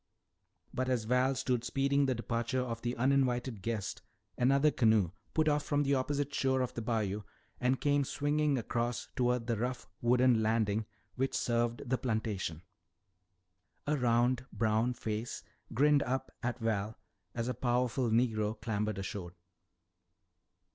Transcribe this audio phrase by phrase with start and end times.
[0.73, 4.01] But as Val stood speeding the departure of the uninvited guest,
[4.35, 7.21] another canoe put off from the opposite shore of the bayou
[7.59, 10.87] and came swinging across toward the rough wooden landing
[11.17, 12.63] which served the plantation.
[13.85, 16.97] A round brown face grinned up at Val
[17.35, 19.35] as a powerful negro clambered ashore.